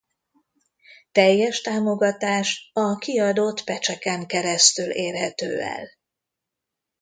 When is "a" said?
2.73-2.95